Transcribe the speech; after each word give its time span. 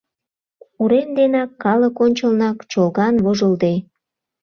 Урем 0.81 1.09
денак, 1.17 1.49
калык 1.63 1.95
ончылнак, 2.05 2.57
чолган, 2.71 3.15
вожылде. 3.25 3.73